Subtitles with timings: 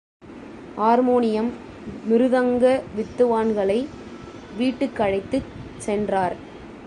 [0.77, 1.49] Harmonium,
[2.09, 3.79] மிருதங்க வித்துவான்களை
[4.57, 5.51] வீட்டுக்கழைத்துச்
[5.77, 6.35] சென்றார்.